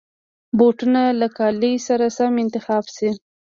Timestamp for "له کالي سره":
1.19-2.05